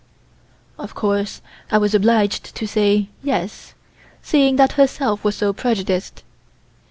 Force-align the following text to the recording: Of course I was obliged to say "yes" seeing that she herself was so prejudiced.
Of 0.79 0.95
course 0.95 1.43
I 1.69 1.77
was 1.77 1.93
obliged 1.93 2.55
to 2.55 2.65
say 2.67 3.09
"yes" 3.21 3.75
seeing 4.23 4.55
that 4.55 4.71
she 4.71 4.77
herself 4.77 5.23
was 5.23 5.35
so 5.37 5.53
prejudiced. 5.53 6.23